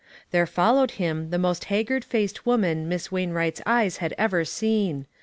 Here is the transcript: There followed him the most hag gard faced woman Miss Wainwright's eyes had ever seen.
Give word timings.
There 0.31 0.47
followed 0.47 0.89
him 0.97 1.29
the 1.29 1.37
most 1.37 1.65
hag 1.65 1.85
gard 1.85 2.03
faced 2.03 2.43
woman 2.43 2.89
Miss 2.89 3.11
Wainwright's 3.11 3.61
eyes 3.67 3.97
had 3.97 4.15
ever 4.17 4.43
seen. 4.43 5.05